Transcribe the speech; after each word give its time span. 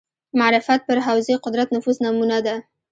معرفت 0.39 0.79
پر 0.87 0.95
حوزې 1.07 1.35
قدرت 1.43 1.67
نفوذ 1.75 1.97
نمونه 2.05 2.37
ده 2.45 2.55